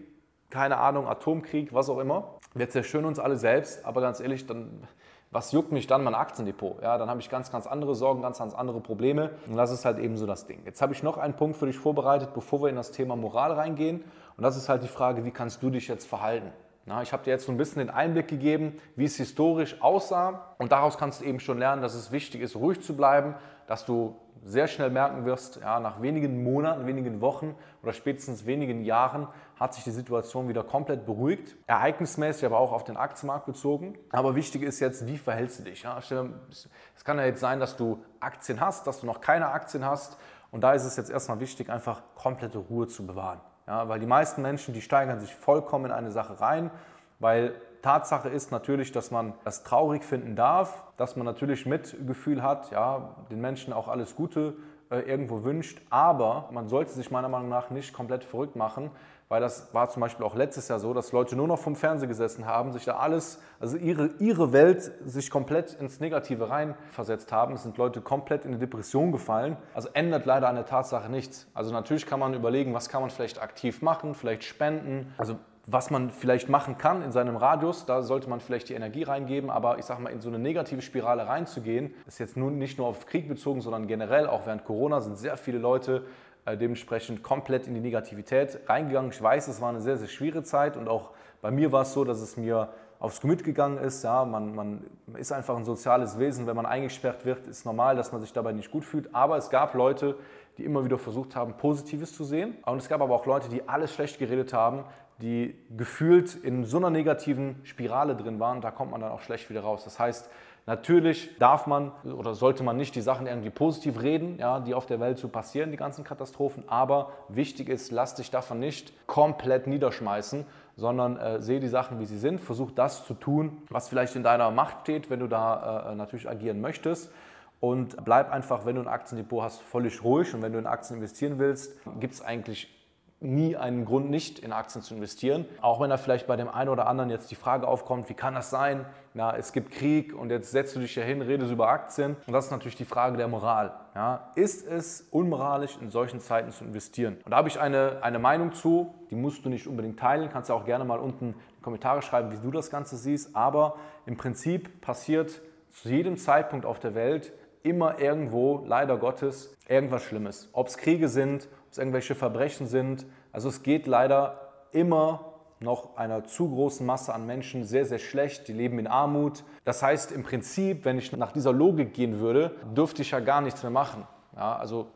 keine 0.50 0.78
Ahnung, 0.78 1.06
Atomkrieg, 1.06 1.72
was 1.72 1.88
auch 1.88 1.98
immer. 1.98 2.34
Wir 2.54 2.68
zerstören 2.68 3.04
uns 3.04 3.18
alle 3.18 3.36
selbst, 3.36 3.84
aber 3.86 4.00
ganz 4.00 4.20
ehrlich, 4.20 4.46
dann, 4.46 4.86
was 5.30 5.52
juckt 5.52 5.70
mich 5.70 5.86
dann 5.86 6.02
mein 6.02 6.14
Aktiendepot? 6.14 6.82
Ja, 6.82 6.98
dann 6.98 7.08
habe 7.08 7.20
ich 7.20 7.30
ganz, 7.30 7.52
ganz 7.52 7.66
andere 7.66 7.94
Sorgen, 7.94 8.20
ganz, 8.20 8.38
ganz 8.38 8.54
andere 8.54 8.80
Probleme. 8.80 9.30
Und 9.48 9.56
das 9.56 9.70
ist 9.70 9.84
halt 9.84 9.98
eben 9.98 10.16
so 10.16 10.26
das 10.26 10.46
Ding. 10.46 10.62
Jetzt 10.64 10.82
habe 10.82 10.92
ich 10.92 11.02
noch 11.02 11.18
einen 11.18 11.34
Punkt 11.34 11.56
für 11.56 11.66
dich 11.66 11.78
vorbereitet, 11.78 12.34
bevor 12.34 12.62
wir 12.62 12.68
in 12.68 12.76
das 12.76 12.90
Thema 12.90 13.14
Moral 13.14 13.52
reingehen. 13.52 14.04
Und 14.36 14.42
das 14.42 14.56
ist 14.56 14.68
halt 14.68 14.82
die 14.82 14.88
Frage, 14.88 15.24
wie 15.24 15.30
kannst 15.30 15.62
du 15.62 15.70
dich 15.70 15.86
jetzt 15.86 16.06
verhalten? 16.06 16.50
Na, 16.86 17.02
ich 17.02 17.12
habe 17.12 17.22
dir 17.22 17.30
jetzt 17.30 17.46
so 17.46 17.52
ein 17.52 17.58
bisschen 17.58 17.78
den 17.78 17.90
Einblick 17.90 18.26
gegeben, 18.26 18.80
wie 18.96 19.04
es 19.04 19.16
historisch 19.16 19.80
aussah. 19.80 20.54
Und 20.58 20.72
daraus 20.72 20.98
kannst 20.98 21.20
du 21.20 21.24
eben 21.24 21.38
schon 21.38 21.58
lernen, 21.58 21.82
dass 21.82 21.94
es 21.94 22.10
wichtig 22.10 22.40
ist, 22.40 22.56
ruhig 22.56 22.80
zu 22.80 22.96
bleiben, 22.96 23.36
dass 23.68 23.86
du 23.86 24.16
sehr 24.42 24.66
schnell 24.68 24.90
merken 24.90 25.24
wirst, 25.24 25.56
ja, 25.56 25.80
nach 25.80 26.00
wenigen 26.00 26.42
Monaten, 26.42 26.86
wenigen 26.86 27.20
Wochen 27.20 27.54
oder 27.82 27.92
spätestens 27.92 28.46
wenigen 28.46 28.84
Jahren 28.84 29.28
hat 29.58 29.74
sich 29.74 29.84
die 29.84 29.90
Situation 29.90 30.48
wieder 30.48 30.64
komplett 30.64 31.04
beruhigt. 31.04 31.56
Ereignismäßig, 31.66 32.46
aber 32.46 32.58
auch 32.58 32.72
auf 32.72 32.84
den 32.84 32.96
Aktienmarkt 32.96 33.46
bezogen. 33.46 33.98
Aber 34.10 34.34
wichtig 34.34 34.62
ist 34.62 34.80
jetzt, 34.80 35.06
wie 35.06 35.18
verhältst 35.18 35.60
du 35.60 35.64
dich? 35.64 35.82
Ja, 35.82 35.98
es 35.98 37.04
kann 37.04 37.18
ja 37.18 37.24
jetzt 37.24 37.40
sein, 37.40 37.60
dass 37.60 37.76
du 37.76 38.02
Aktien 38.18 38.60
hast, 38.60 38.86
dass 38.86 39.00
du 39.00 39.06
noch 39.06 39.20
keine 39.20 39.48
Aktien 39.48 39.84
hast. 39.84 40.16
Und 40.50 40.62
da 40.62 40.72
ist 40.72 40.84
es 40.84 40.96
jetzt 40.96 41.10
erstmal 41.10 41.40
wichtig, 41.40 41.70
einfach 41.70 42.02
komplette 42.14 42.58
Ruhe 42.58 42.88
zu 42.88 43.06
bewahren. 43.06 43.40
Ja, 43.66 43.88
weil 43.88 44.00
die 44.00 44.06
meisten 44.06 44.42
Menschen, 44.42 44.74
die 44.74 44.80
steigern 44.80 45.20
sich 45.20 45.34
vollkommen 45.34 45.86
in 45.86 45.92
eine 45.92 46.10
Sache 46.10 46.40
rein, 46.40 46.70
weil 47.18 47.54
Tatsache 47.82 48.28
ist 48.28 48.50
natürlich, 48.50 48.92
dass 48.92 49.10
man 49.10 49.34
das 49.44 49.62
traurig 49.62 50.04
finden 50.04 50.36
darf, 50.36 50.84
dass 50.96 51.16
man 51.16 51.24
natürlich 51.24 51.66
Mitgefühl 51.66 52.42
hat, 52.42 52.70
ja, 52.70 53.16
den 53.30 53.40
Menschen 53.40 53.72
auch 53.72 53.88
alles 53.88 54.14
Gute 54.14 54.54
äh, 54.90 55.00
irgendwo 55.00 55.44
wünscht, 55.44 55.80
aber 55.90 56.48
man 56.52 56.68
sollte 56.68 56.92
sich 56.92 57.10
meiner 57.10 57.28
Meinung 57.28 57.48
nach 57.48 57.70
nicht 57.70 57.92
komplett 57.92 58.24
verrückt 58.24 58.56
machen, 58.56 58.90
weil 59.30 59.40
das 59.40 59.72
war 59.72 59.88
zum 59.88 60.00
Beispiel 60.00 60.26
auch 60.26 60.34
letztes 60.34 60.66
Jahr 60.66 60.80
so, 60.80 60.92
dass 60.92 61.12
Leute 61.12 61.36
nur 61.36 61.46
noch 61.46 61.60
vom 61.60 61.76
Fernseher 61.76 62.08
gesessen 62.08 62.46
haben, 62.46 62.72
sich 62.72 62.84
da 62.84 62.96
alles, 62.96 63.40
also 63.60 63.76
ihre, 63.76 64.10
ihre 64.18 64.52
Welt 64.52 64.82
sich 65.06 65.30
komplett 65.30 65.74
ins 65.74 66.00
Negative 66.00 66.50
reinversetzt 66.50 67.30
haben. 67.30 67.54
Es 67.54 67.62
sind 67.62 67.76
Leute 67.76 68.00
komplett 68.00 68.44
in 68.44 68.50
eine 68.50 68.58
Depression 68.58 69.12
gefallen. 69.12 69.56
Also 69.72 69.88
ändert 69.92 70.26
leider 70.26 70.48
an 70.48 70.56
der 70.56 70.66
Tatsache 70.66 71.08
nichts. 71.08 71.46
Also 71.54 71.72
natürlich 71.72 72.06
kann 72.06 72.18
man 72.18 72.34
überlegen, 72.34 72.74
was 72.74 72.88
kann 72.88 73.02
man 73.02 73.10
vielleicht 73.10 73.40
aktiv 73.40 73.82
machen, 73.82 74.16
vielleicht 74.16 74.42
spenden. 74.42 75.14
Also 75.16 75.36
was 75.72 75.90
man 75.90 76.10
vielleicht 76.10 76.48
machen 76.48 76.78
kann 76.78 77.02
in 77.02 77.12
seinem 77.12 77.36
Radius, 77.36 77.86
da 77.86 78.02
sollte 78.02 78.28
man 78.28 78.40
vielleicht 78.40 78.68
die 78.68 78.74
Energie 78.74 79.04
reingeben, 79.04 79.50
aber 79.50 79.78
ich 79.78 79.84
sage 79.84 80.02
mal, 80.02 80.10
in 80.10 80.20
so 80.20 80.28
eine 80.28 80.38
negative 80.38 80.82
Spirale 80.82 81.26
reinzugehen, 81.26 81.94
ist 82.06 82.18
jetzt 82.18 82.36
nun 82.36 82.58
nicht 82.58 82.78
nur 82.78 82.88
auf 82.88 83.06
Krieg 83.06 83.28
bezogen, 83.28 83.60
sondern 83.60 83.86
generell, 83.86 84.26
auch 84.26 84.46
während 84.46 84.64
Corona 84.64 85.00
sind 85.00 85.16
sehr 85.16 85.36
viele 85.36 85.58
Leute 85.58 86.04
äh, 86.44 86.56
dementsprechend 86.56 87.22
komplett 87.22 87.66
in 87.66 87.74
die 87.74 87.80
Negativität 87.80 88.60
reingegangen. 88.66 89.10
Ich 89.12 89.22
weiß, 89.22 89.48
es 89.48 89.60
war 89.60 89.68
eine 89.68 89.80
sehr, 89.80 89.96
sehr 89.96 90.08
schwierige 90.08 90.42
Zeit 90.42 90.76
und 90.76 90.88
auch 90.88 91.10
bei 91.40 91.50
mir 91.50 91.72
war 91.72 91.82
es 91.82 91.92
so, 91.92 92.04
dass 92.04 92.20
es 92.20 92.36
mir 92.36 92.70
aufs 92.98 93.20
Gemüt 93.20 93.44
gegangen 93.44 93.78
ist. 93.78 94.04
Ja, 94.04 94.24
man, 94.24 94.54
man 94.54 94.84
ist 95.16 95.32
einfach 95.32 95.56
ein 95.56 95.64
soziales 95.64 96.18
Wesen. 96.18 96.46
Wenn 96.46 96.56
man 96.56 96.66
eingesperrt 96.66 97.24
wird, 97.24 97.46
ist 97.46 97.64
normal, 97.64 97.96
dass 97.96 98.12
man 98.12 98.20
sich 98.20 98.32
dabei 98.32 98.52
nicht 98.52 98.70
gut 98.70 98.84
fühlt. 98.84 99.14
Aber 99.14 99.38
es 99.38 99.48
gab 99.48 99.74
Leute, 99.74 100.16
die 100.58 100.64
immer 100.64 100.84
wieder 100.84 100.98
versucht 100.98 101.34
haben, 101.34 101.54
Positives 101.56 102.14
zu 102.14 102.24
sehen. 102.24 102.58
Und 102.66 102.76
es 102.76 102.88
gab 102.90 103.00
aber 103.00 103.14
auch 103.14 103.24
Leute, 103.24 103.48
die 103.48 103.66
alles 103.66 103.94
schlecht 103.94 104.18
geredet 104.18 104.52
haben, 104.52 104.84
die 105.20 105.54
gefühlt 105.76 106.34
in 106.34 106.64
so 106.64 106.78
einer 106.78 106.90
negativen 106.90 107.56
Spirale 107.64 108.16
drin 108.16 108.40
waren, 108.40 108.60
da 108.60 108.70
kommt 108.70 108.90
man 108.90 109.00
dann 109.00 109.12
auch 109.12 109.20
schlecht 109.20 109.50
wieder 109.50 109.60
raus. 109.60 109.84
Das 109.84 109.98
heißt, 109.98 110.30
Natürlich 110.66 111.36
darf 111.38 111.66
man 111.66 111.90
oder 112.04 112.34
sollte 112.34 112.62
man 112.62 112.76
nicht 112.76 112.94
die 112.94 113.00
Sachen 113.00 113.26
irgendwie 113.26 113.50
positiv 113.50 114.02
reden, 114.02 114.38
ja, 114.38 114.60
die 114.60 114.74
auf 114.74 114.86
der 114.86 115.00
Welt 115.00 115.18
so 115.18 115.28
passieren, 115.28 115.70
die 115.70 115.76
ganzen 115.76 116.04
Katastrophen. 116.04 116.62
Aber 116.68 117.10
wichtig 117.28 117.68
ist, 117.68 117.90
lass 117.90 118.14
dich 118.14 118.30
davon 118.30 118.60
nicht 118.60 118.92
komplett 119.06 119.66
niederschmeißen, 119.66 120.44
sondern 120.76 121.16
äh, 121.16 121.40
sehe 121.40 121.60
die 121.60 121.68
Sachen, 121.68 121.98
wie 121.98 122.06
sie 122.06 122.18
sind. 122.18 122.40
Versuch 122.40 122.70
das 122.70 123.04
zu 123.04 123.14
tun, 123.14 123.62
was 123.68 123.88
vielleicht 123.88 124.14
in 124.16 124.22
deiner 124.22 124.50
Macht 124.50 124.82
steht, 124.82 125.10
wenn 125.10 125.20
du 125.20 125.26
da 125.26 125.90
äh, 125.90 125.94
natürlich 125.94 126.28
agieren 126.28 126.60
möchtest. 126.60 127.10
Und 127.58 128.02
bleib 128.04 128.30
einfach, 128.30 128.64
wenn 128.64 128.76
du 128.76 128.82
ein 128.82 128.88
Aktiendepot 128.88 129.42
hast, 129.42 129.62
völlig 129.62 130.04
ruhig. 130.04 130.32
Und 130.34 130.42
wenn 130.42 130.52
du 130.52 130.58
in 130.58 130.66
Aktien 130.66 130.98
investieren 130.98 131.38
willst, 131.38 131.78
gibt 131.98 132.14
es 132.14 132.22
eigentlich 132.22 132.79
nie 133.20 133.54
einen 133.54 133.84
Grund, 133.84 134.08
nicht 134.08 134.38
in 134.38 134.52
Aktien 134.52 134.82
zu 134.82 134.94
investieren. 134.94 135.44
Auch 135.60 135.80
wenn 135.80 135.90
da 135.90 135.98
vielleicht 135.98 136.26
bei 136.26 136.36
dem 136.36 136.48
einen 136.48 136.70
oder 136.70 136.86
anderen 136.86 137.10
jetzt 137.10 137.30
die 137.30 137.34
Frage 137.34 137.68
aufkommt, 137.68 138.08
wie 138.08 138.14
kann 138.14 138.34
das 138.34 138.48
sein? 138.48 138.86
Na, 139.12 139.36
es 139.36 139.52
gibt 139.52 139.72
Krieg 139.72 140.14
und 140.14 140.30
jetzt 140.30 140.50
setzt 140.50 140.74
du 140.74 140.80
dich 140.80 140.94
ja 140.96 141.02
hin, 141.02 141.20
redest 141.20 141.52
über 141.52 141.68
Aktien. 141.68 142.16
Und 142.26 142.32
das 142.32 142.46
ist 142.46 142.50
natürlich 142.50 142.76
die 142.76 142.86
Frage 142.86 143.18
der 143.18 143.28
Moral. 143.28 143.74
Ja, 143.94 144.30
ist 144.36 144.66
es 144.66 145.06
unmoralisch, 145.10 145.76
in 145.80 145.90
solchen 145.90 146.20
Zeiten 146.20 146.50
zu 146.50 146.64
investieren? 146.64 147.18
Und 147.24 147.32
da 147.32 147.36
habe 147.36 147.48
ich 147.48 147.60
eine, 147.60 147.98
eine 148.02 148.18
Meinung 148.18 148.52
zu, 148.52 148.94
die 149.10 149.16
musst 149.16 149.44
du 149.44 149.50
nicht 149.50 149.66
unbedingt 149.66 149.98
teilen. 149.98 150.30
Kannst 150.30 150.48
du 150.48 150.54
auch 150.54 150.64
gerne 150.64 150.84
mal 150.84 150.98
unten 150.98 151.30
in 151.30 151.34
die 151.58 151.62
Kommentare 151.62 152.00
schreiben, 152.00 152.32
wie 152.32 152.38
du 152.38 152.50
das 152.50 152.70
Ganze 152.70 152.96
siehst. 152.96 153.36
Aber 153.36 153.76
im 154.06 154.16
Prinzip 154.16 154.80
passiert 154.80 155.42
zu 155.70 155.88
jedem 155.88 156.16
Zeitpunkt 156.16 156.64
auf 156.64 156.78
der 156.80 156.94
Welt 156.94 157.32
immer 157.62 157.98
irgendwo, 157.98 158.64
leider 158.66 158.96
Gottes, 158.96 159.56
irgendwas 159.68 160.02
Schlimmes. 160.02 160.48
Ob 160.52 160.68
es 160.68 160.76
Kriege 160.76 161.08
sind, 161.08 161.48
ob 161.66 161.72
es 161.72 161.78
irgendwelche 161.78 162.14
Verbrechen 162.14 162.66
sind. 162.66 163.06
Also 163.32 163.48
es 163.48 163.62
geht 163.62 163.86
leider 163.86 164.52
immer 164.72 165.26
noch 165.60 165.96
einer 165.96 166.24
zu 166.24 166.48
großen 166.48 166.86
Masse 166.86 167.12
an 167.12 167.26
Menschen 167.26 167.64
sehr, 167.64 167.84
sehr 167.84 167.98
schlecht. 167.98 168.48
Die 168.48 168.52
leben 168.52 168.78
in 168.78 168.86
Armut. 168.86 169.44
Das 169.64 169.82
heißt 169.82 170.10
im 170.10 170.22
Prinzip, 170.22 170.84
wenn 170.84 170.98
ich 170.98 171.12
nach 171.12 171.32
dieser 171.32 171.52
Logik 171.52 171.92
gehen 171.92 172.18
würde, 172.18 172.56
dürfte 172.74 173.02
ich 173.02 173.10
ja 173.10 173.20
gar 173.20 173.42
nichts 173.42 173.62
mehr 173.62 173.70
machen. 173.70 174.06
Ja, 174.34 174.56
also 174.56 174.86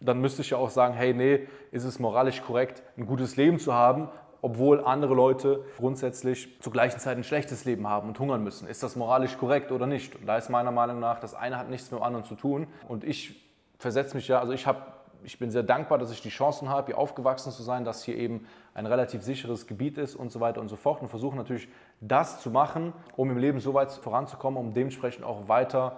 dann 0.00 0.20
müsste 0.20 0.42
ich 0.42 0.50
ja 0.50 0.58
auch 0.58 0.70
sagen, 0.70 0.94
hey, 0.94 1.14
nee, 1.14 1.46
ist 1.70 1.84
es 1.84 1.98
moralisch 1.98 2.42
korrekt, 2.42 2.82
ein 2.96 3.06
gutes 3.06 3.36
Leben 3.36 3.58
zu 3.58 3.72
haben, 3.72 4.08
obwohl 4.42 4.84
andere 4.84 5.14
Leute 5.14 5.64
grundsätzlich 5.76 6.60
zur 6.60 6.72
gleichen 6.72 6.98
Zeit 6.98 7.16
ein 7.16 7.24
schlechtes 7.24 7.64
Leben 7.64 7.88
haben 7.88 8.08
und 8.08 8.18
hungern 8.18 8.42
müssen. 8.42 8.68
Ist 8.68 8.82
das 8.82 8.96
moralisch 8.96 9.36
korrekt 9.38 9.72
oder 9.72 9.86
nicht? 9.86 10.14
Und 10.16 10.26
da 10.26 10.36
ist 10.36 10.50
meiner 10.50 10.72
Meinung 10.72 11.00
nach, 11.00 11.20
das 11.20 11.34
eine 11.34 11.58
hat 11.58 11.70
nichts 11.70 11.90
mit 11.90 12.00
dem 12.00 12.02
anderen 12.02 12.24
zu 12.24 12.34
tun. 12.34 12.66
Und 12.88 13.04
ich 13.04 13.42
versetze 13.78 14.16
mich 14.16 14.28
ja, 14.28 14.40
also 14.40 14.52
ich 14.52 14.66
habe 14.66 14.80
ich 15.26 15.40
bin 15.40 15.50
sehr 15.50 15.64
dankbar, 15.64 15.98
dass 15.98 16.12
ich 16.12 16.22
die 16.22 16.28
Chancen 16.28 16.68
habe, 16.68 16.86
hier 16.86 16.98
aufgewachsen 16.98 17.50
zu 17.50 17.62
sein, 17.64 17.84
dass 17.84 18.04
hier 18.04 18.16
eben 18.16 18.46
ein 18.74 18.86
relativ 18.86 19.22
sicheres 19.22 19.66
Gebiet 19.66 19.98
ist 19.98 20.14
und 20.14 20.30
so 20.30 20.38
weiter 20.38 20.60
und 20.60 20.68
so 20.68 20.76
fort. 20.76 21.02
Und 21.02 21.08
versuche 21.08 21.36
natürlich 21.36 21.68
das 22.00 22.40
zu 22.40 22.50
machen, 22.50 22.92
um 23.16 23.30
im 23.30 23.38
Leben 23.38 23.58
so 23.58 23.74
weit 23.74 23.90
voranzukommen, 23.90 24.58
um 24.58 24.72
dementsprechend 24.72 25.24
auch 25.24 25.48
weiter 25.48 25.96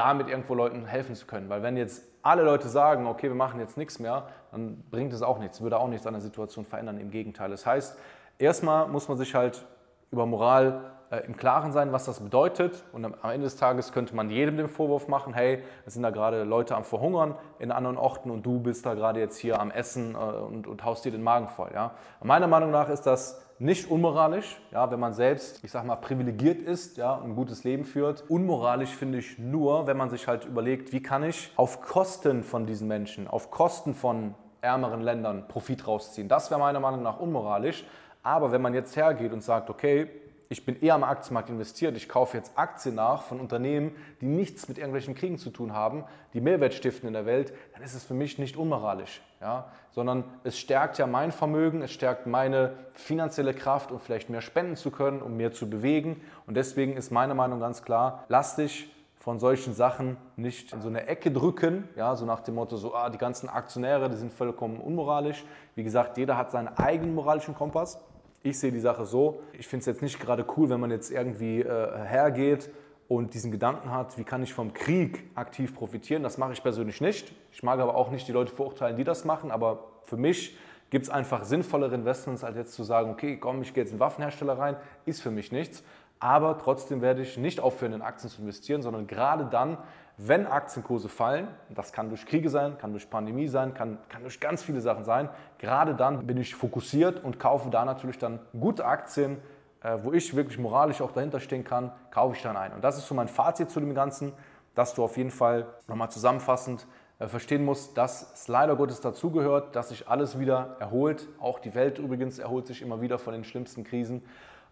damit 0.00 0.28
irgendwo 0.28 0.54
Leuten 0.54 0.84
helfen 0.86 1.14
zu 1.14 1.26
können. 1.26 1.48
Weil 1.48 1.62
wenn 1.62 1.76
jetzt 1.76 2.04
alle 2.22 2.42
Leute 2.42 2.68
sagen, 2.68 3.06
okay, 3.06 3.28
wir 3.28 3.34
machen 3.34 3.60
jetzt 3.60 3.76
nichts 3.76 3.98
mehr, 3.98 4.28
dann 4.50 4.82
bringt 4.90 5.12
es 5.12 5.22
auch 5.22 5.38
nichts, 5.38 5.60
würde 5.60 5.78
auch 5.78 5.88
nichts 5.88 6.06
an 6.06 6.14
der 6.14 6.22
Situation 6.22 6.64
verändern. 6.64 6.98
Im 6.98 7.10
Gegenteil. 7.10 7.50
Das 7.50 7.66
heißt, 7.66 7.98
erstmal 8.38 8.88
muss 8.88 9.08
man 9.08 9.18
sich 9.18 9.34
halt 9.34 9.64
über 10.10 10.26
Moral 10.26 10.92
äh, 11.10 11.26
im 11.26 11.36
Klaren 11.36 11.72
sein, 11.72 11.92
was 11.92 12.04
das 12.04 12.20
bedeutet. 12.20 12.84
Und 12.92 13.04
am 13.04 13.14
Ende 13.22 13.44
des 13.44 13.56
Tages 13.56 13.92
könnte 13.92 14.14
man 14.14 14.30
jedem 14.30 14.56
den 14.56 14.68
Vorwurf 14.68 15.08
machen, 15.08 15.34
hey, 15.34 15.62
es 15.84 15.94
sind 15.94 16.02
da 16.02 16.10
gerade 16.10 16.44
Leute 16.44 16.76
am 16.76 16.84
Verhungern 16.84 17.34
in 17.58 17.72
anderen 17.72 17.96
Orten 17.96 18.30
und 18.30 18.46
du 18.46 18.60
bist 18.60 18.86
da 18.86 18.94
gerade 18.94 19.20
jetzt 19.20 19.36
hier 19.36 19.60
am 19.60 19.70
Essen 19.70 20.14
äh, 20.14 20.18
und, 20.18 20.66
und 20.66 20.84
haust 20.84 21.04
dir 21.04 21.12
den 21.12 21.22
Magen 21.22 21.48
voll. 21.48 21.70
Ja? 21.74 21.92
Meiner 22.22 22.46
Meinung 22.46 22.70
nach 22.70 22.88
ist 22.88 23.02
das 23.02 23.44
nicht 23.58 23.90
unmoralisch, 23.90 24.58
ja, 24.70 24.90
wenn 24.90 24.98
man 24.98 25.12
selbst, 25.12 25.62
ich 25.62 25.70
sag 25.70 25.84
mal, 25.84 25.96
privilegiert 25.96 26.62
ist, 26.62 26.96
ja, 26.96 27.20
ein 27.20 27.34
gutes 27.34 27.62
Leben 27.62 27.84
führt. 27.84 28.24
Unmoralisch 28.30 28.88
finde 28.88 29.18
ich 29.18 29.38
nur, 29.38 29.86
wenn 29.86 29.98
man 29.98 30.08
sich 30.08 30.26
halt 30.28 30.46
überlegt, 30.46 30.92
wie 30.92 31.02
kann 31.02 31.24
ich 31.24 31.52
auf 31.56 31.82
Kosten 31.82 32.42
von 32.42 32.64
diesen 32.64 32.88
Menschen, 32.88 33.28
auf 33.28 33.50
Kosten 33.50 33.94
von 33.94 34.34
ärmeren 34.62 35.02
Ländern 35.02 35.46
Profit 35.48 35.86
rausziehen. 35.86 36.28
Das 36.28 36.50
wäre 36.50 36.60
meiner 36.60 36.80
Meinung 36.80 37.02
nach 37.02 37.20
unmoralisch. 37.20 37.84
Aber 38.22 38.52
wenn 38.52 38.62
man 38.62 38.74
jetzt 38.74 38.96
hergeht 38.96 39.32
und 39.32 39.42
sagt, 39.42 39.70
okay, 39.70 40.08
ich 40.50 40.66
bin 40.66 40.80
eher 40.80 40.96
am 40.96 41.04
Aktienmarkt 41.04 41.48
investiert, 41.48 41.96
ich 41.96 42.08
kaufe 42.08 42.36
jetzt 42.36 42.58
Aktien 42.58 42.96
nach 42.96 43.22
von 43.22 43.38
Unternehmen, 43.38 43.94
die 44.20 44.26
nichts 44.26 44.68
mit 44.68 44.78
irgendwelchen 44.78 45.14
Kriegen 45.14 45.38
zu 45.38 45.50
tun 45.50 45.72
haben, 45.72 46.04
die 46.34 46.40
Mehrwert 46.40 46.74
stiften 46.74 47.06
in 47.06 47.12
der 47.12 47.24
Welt, 47.24 47.54
dann 47.72 47.84
ist 47.84 47.94
es 47.94 48.02
für 48.02 48.14
mich 48.14 48.36
nicht 48.36 48.56
unmoralisch, 48.56 49.22
ja? 49.40 49.70
sondern 49.92 50.24
es 50.42 50.58
stärkt 50.58 50.98
ja 50.98 51.06
mein 51.06 51.30
Vermögen, 51.30 51.82
es 51.82 51.92
stärkt 51.92 52.26
meine 52.26 52.74
finanzielle 52.94 53.54
Kraft, 53.54 53.92
um 53.92 54.00
vielleicht 54.00 54.28
mehr 54.28 54.40
spenden 54.40 54.74
zu 54.74 54.90
können, 54.90 55.22
um 55.22 55.36
mehr 55.36 55.52
zu 55.52 55.70
bewegen. 55.70 56.20
Und 56.48 56.56
deswegen 56.56 56.96
ist 56.96 57.12
meine 57.12 57.34
Meinung 57.34 57.60
ganz 57.60 57.84
klar, 57.84 58.24
lass 58.26 58.56
dich 58.56 58.92
von 59.20 59.38
solchen 59.38 59.72
Sachen 59.72 60.16
nicht 60.34 60.72
in 60.72 60.80
so 60.80 60.88
eine 60.88 61.06
Ecke 61.06 61.30
drücken, 61.30 61.88
ja, 61.94 62.16
so 62.16 62.26
nach 62.26 62.40
dem 62.40 62.56
Motto, 62.56 62.76
so, 62.76 62.92
ah, 62.94 63.08
die 63.08 63.18
ganzen 63.18 63.48
Aktionäre, 63.48 64.10
die 64.10 64.16
sind 64.16 64.32
vollkommen 64.32 64.80
unmoralisch. 64.80 65.44
Wie 65.76 65.84
gesagt, 65.84 66.18
jeder 66.18 66.36
hat 66.36 66.50
seinen 66.50 66.76
eigenen 66.76 67.14
moralischen 67.14 67.54
Kompass. 67.54 68.00
Ich 68.42 68.58
sehe 68.58 68.72
die 68.72 68.80
Sache 68.80 69.04
so, 69.04 69.42
ich 69.52 69.68
finde 69.68 69.80
es 69.80 69.86
jetzt 69.86 70.02
nicht 70.02 70.18
gerade 70.18 70.46
cool, 70.56 70.70
wenn 70.70 70.80
man 70.80 70.90
jetzt 70.90 71.10
irgendwie 71.10 71.60
äh, 71.60 72.04
hergeht 72.04 72.70
und 73.06 73.34
diesen 73.34 73.50
Gedanken 73.50 73.90
hat, 73.90 74.16
wie 74.16 74.24
kann 74.24 74.42
ich 74.42 74.54
vom 74.54 74.72
Krieg 74.72 75.30
aktiv 75.34 75.74
profitieren. 75.74 76.22
Das 76.22 76.38
mache 76.38 76.52
ich 76.52 76.62
persönlich 76.62 77.02
nicht. 77.02 77.34
Ich 77.52 77.62
mag 77.62 77.80
aber 77.80 77.96
auch 77.96 78.10
nicht 78.10 78.26
die 78.28 78.32
Leute 78.32 78.54
verurteilen, 78.54 78.96
die 78.96 79.04
das 79.04 79.26
machen, 79.26 79.50
aber 79.50 79.84
für 80.04 80.16
mich 80.16 80.56
gibt 80.88 81.04
es 81.04 81.10
einfach 81.10 81.44
sinnvollere 81.44 81.94
Investments, 81.94 82.42
als 82.42 82.56
jetzt 82.56 82.72
zu 82.72 82.82
sagen, 82.82 83.10
okay, 83.10 83.36
komm, 83.36 83.60
ich 83.60 83.74
gehe 83.74 83.84
jetzt 83.84 83.92
in 83.92 84.00
Waffenhersteller 84.00 84.58
rein, 84.58 84.76
ist 85.04 85.20
für 85.20 85.30
mich 85.30 85.52
nichts. 85.52 85.84
Aber 86.18 86.58
trotzdem 86.58 87.02
werde 87.02 87.22
ich 87.22 87.36
nicht 87.36 87.60
aufhören, 87.60 87.92
in 87.92 88.02
Aktien 88.02 88.30
zu 88.30 88.40
investieren, 88.40 88.82
sondern 88.82 89.06
gerade 89.06 89.46
dann, 89.46 89.78
wenn 90.22 90.46
Aktienkurse 90.46 91.08
fallen, 91.08 91.48
das 91.70 91.92
kann 91.92 92.08
durch 92.10 92.26
Kriege 92.26 92.50
sein, 92.50 92.76
kann 92.78 92.92
durch 92.92 93.08
Pandemie 93.08 93.48
sein, 93.48 93.72
kann, 93.72 93.98
kann 94.08 94.22
durch 94.22 94.38
ganz 94.38 94.62
viele 94.62 94.80
Sachen 94.80 95.04
sein, 95.04 95.30
gerade 95.58 95.94
dann 95.94 96.26
bin 96.26 96.36
ich 96.36 96.54
fokussiert 96.54 97.24
und 97.24 97.38
kaufe 97.38 97.70
da 97.70 97.84
natürlich 97.84 98.18
dann 98.18 98.38
gute 98.58 98.84
Aktien, 98.84 99.38
äh, 99.82 99.96
wo 100.02 100.12
ich 100.12 100.36
wirklich 100.36 100.58
moralisch 100.58 101.00
auch 101.00 101.12
dahinter 101.12 101.40
stehen 101.40 101.64
kann, 101.64 101.92
kaufe 102.10 102.36
ich 102.36 102.42
dann 102.42 102.56
ein. 102.56 102.72
Und 102.72 102.84
das 102.84 102.98
ist 102.98 103.06
so 103.06 103.14
mein 103.14 103.28
Fazit 103.28 103.70
zu 103.70 103.80
dem 103.80 103.94
Ganzen, 103.94 104.32
dass 104.74 104.94
du 104.94 105.02
auf 105.02 105.16
jeden 105.16 105.30
Fall 105.30 105.66
nochmal 105.88 106.10
zusammenfassend 106.10 106.86
äh, 107.18 107.26
verstehen 107.26 107.64
musst, 107.64 107.96
dass 107.96 108.32
es 108.34 108.48
leider 108.48 108.76
Gottes 108.76 109.00
dazugehört, 109.00 109.74
dass 109.74 109.88
sich 109.88 110.06
alles 110.08 110.38
wieder 110.38 110.76
erholt. 110.80 111.28
Auch 111.38 111.60
die 111.60 111.74
Welt 111.74 111.98
übrigens 111.98 112.38
erholt 112.38 112.66
sich 112.66 112.82
immer 112.82 113.00
wieder 113.00 113.18
von 113.18 113.32
den 113.32 113.44
schlimmsten 113.44 113.84
Krisen. 113.84 114.22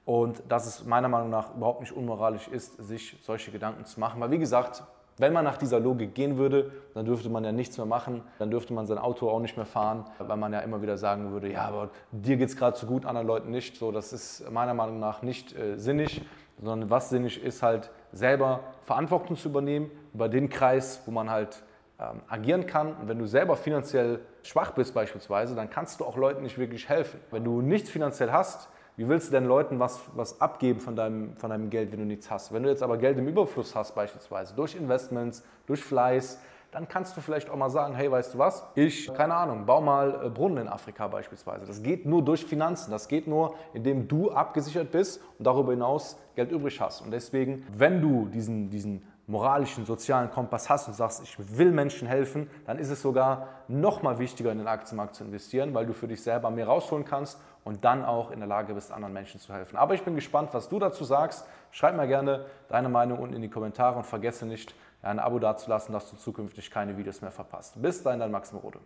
Und 0.04 0.42
dass 0.48 0.66
es 0.66 0.84
meiner 0.84 1.08
Meinung 1.08 1.30
nach 1.30 1.54
überhaupt 1.54 1.80
nicht 1.80 1.92
unmoralisch 1.92 2.48
ist, 2.48 2.76
sich 2.76 3.18
solche 3.22 3.50
Gedanken 3.50 3.84
zu 3.84 3.98
machen. 4.00 4.20
Weil 4.20 4.30
wie 4.30 4.38
gesagt, 4.38 4.82
wenn 5.18 5.32
man 5.32 5.44
nach 5.44 5.56
dieser 5.56 5.80
Logik 5.80 6.14
gehen 6.14 6.38
würde, 6.38 6.70
dann 6.94 7.04
dürfte 7.04 7.28
man 7.28 7.44
ja 7.44 7.52
nichts 7.52 7.76
mehr 7.76 7.86
machen, 7.86 8.22
dann 8.38 8.50
dürfte 8.50 8.72
man 8.72 8.86
sein 8.86 8.98
Auto 8.98 9.28
auch 9.28 9.40
nicht 9.40 9.56
mehr 9.56 9.66
fahren, 9.66 10.04
weil 10.18 10.36
man 10.36 10.52
ja 10.52 10.60
immer 10.60 10.80
wieder 10.82 10.96
sagen 10.96 11.32
würde, 11.32 11.50
ja, 11.50 11.62
aber 11.62 11.90
dir 12.12 12.36
geht 12.36 12.48
es 12.48 12.56
gerade 12.56 12.76
zu 12.76 12.86
gut, 12.86 13.04
anderen 13.04 13.26
Leuten 13.26 13.50
nicht. 13.50 13.76
So, 13.76 13.92
das 13.92 14.12
ist 14.12 14.50
meiner 14.50 14.74
Meinung 14.74 14.98
nach 14.98 15.22
nicht 15.22 15.56
äh, 15.56 15.76
sinnig, 15.76 16.22
sondern 16.60 16.90
was 16.90 17.10
sinnig 17.10 17.42
ist 17.42 17.62
halt 17.62 17.90
selber 18.12 18.60
Verantwortung 18.84 19.36
zu 19.36 19.48
übernehmen 19.48 19.90
über 20.14 20.28
den 20.28 20.48
Kreis, 20.48 21.02
wo 21.06 21.10
man 21.10 21.30
halt 21.30 21.62
ähm, 22.00 22.20
agieren 22.28 22.66
kann. 22.66 22.94
Und 22.94 23.08
wenn 23.08 23.18
du 23.18 23.26
selber 23.26 23.56
finanziell 23.56 24.20
schwach 24.42 24.72
bist 24.72 24.94
beispielsweise, 24.94 25.54
dann 25.54 25.70
kannst 25.70 26.00
du 26.00 26.04
auch 26.04 26.16
Leuten 26.16 26.42
nicht 26.42 26.58
wirklich 26.58 26.88
helfen. 26.88 27.20
Wenn 27.30 27.44
du 27.44 27.60
nichts 27.60 27.90
finanziell 27.90 28.32
hast, 28.32 28.68
wie 28.98 29.08
willst 29.08 29.28
du 29.28 29.32
denn 29.32 29.44
Leuten 29.44 29.78
was, 29.78 30.00
was 30.16 30.40
abgeben 30.40 30.80
von 30.80 30.96
deinem, 30.96 31.36
von 31.36 31.50
deinem 31.50 31.70
Geld, 31.70 31.92
wenn 31.92 32.00
du 32.00 32.04
nichts 32.04 32.28
hast? 32.32 32.52
Wenn 32.52 32.64
du 32.64 32.68
jetzt 32.68 32.82
aber 32.82 32.98
Geld 32.98 33.16
im 33.16 33.28
Überfluss 33.28 33.76
hast, 33.76 33.94
beispielsweise 33.94 34.56
durch 34.56 34.74
Investments, 34.74 35.44
durch 35.66 35.84
Fleiß, 35.84 36.40
dann 36.72 36.88
kannst 36.88 37.16
du 37.16 37.20
vielleicht 37.20 37.48
auch 37.48 37.54
mal 37.54 37.70
sagen, 37.70 37.94
hey, 37.94 38.10
weißt 38.10 38.34
du 38.34 38.38
was, 38.38 38.66
ich, 38.74 39.14
keine 39.14 39.36
Ahnung, 39.36 39.66
bau 39.66 39.80
mal 39.80 40.26
äh, 40.26 40.28
Brunnen 40.28 40.58
in 40.58 40.68
Afrika 40.68 41.06
beispielsweise. 41.06 41.64
Das 41.64 41.80
geht 41.80 42.06
nur 42.06 42.24
durch 42.24 42.44
Finanzen, 42.44 42.90
das 42.90 43.06
geht 43.06 43.28
nur, 43.28 43.54
indem 43.72 44.08
du 44.08 44.32
abgesichert 44.32 44.90
bist 44.90 45.22
und 45.38 45.46
darüber 45.46 45.70
hinaus 45.70 46.18
Geld 46.34 46.50
übrig 46.50 46.80
hast. 46.80 47.00
Und 47.00 47.12
deswegen, 47.12 47.64
wenn 47.72 48.02
du 48.02 48.26
diesen, 48.26 48.68
diesen 48.68 49.04
moralischen, 49.28 49.84
sozialen 49.84 50.30
Kompass 50.30 50.68
hast 50.68 50.88
und 50.88 50.94
sagst, 50.94 51.22
ich 51.22 51.36
will 51.56 51.70
Menschen 51.70 52.08
helfen, 52.08 52.50
dann 52.66 52.78
ist 52.78 52.90
es 52.90 53.02
sogar 53.02 53.48
noch 53.68 54.02
mal 54.02 54.18
wichtiger, 54.18 54.50
in 54.50 54.58
den 54.58 54.66
Aktienmarkt 54.66 55.14
zu 55.14 55.22
investieren, 55.22 55.74
weil 55.74 55.86
du 55.86 55.92
für 55.92 56.08
dich 56.08 56.22
selber 56.22 56.50
mehr 56.50 56.66
rausholen 56.66 57.04
kannst 57.04 57.38
und 57.62 57.84
dann 57.84 58.04
auch 58.04 58.30
in 58.30 58.40
der 58.40 58.48
Lage 58.48 58.74
bist, 58.74 58.90
anderen 58.90 59.12
Menschen 59.12 59.38
zu 59.38 59.52
helfen. 59.52 59.76
Aber 59.76 59.94
ich 59.94 60.02
bin 60.02 60.14
gespannt, 60.14 60.50
was 60.52 60.68
du 60.68 60.78
dazu 60.78 61.04
sagst. 61.04 61.46
Schreib 61.70 61.94
mir 61.94 62.08
gerne 62.08 62.46
deine 62.68 62.88
Meinung 62.88 63.18
unten 63.18 63.36
in 63.36 63.42
die 63.42 63.50
Kommentare 63.50 63.98
und 63.98 64.04
vergesse 64.04 64.46
nicht, 64.46 64.74
ein 65.02 65.18
Abo 65.20 65.38
dazulassen, 65.38 65.92
dass 65.92 66.10
du 66.10 66.16
zukünftig 66.16 66.70
keine 66.70 66.96
Videos 66.96 67.20
mehr 67.20 67.30
verpasst. 67.30 67.80
Bis 67.80 68.02
dahin, 68.02 68.18
dein 68.18 68.32
Max 68.32 68.52
Rode. 68.52 68.80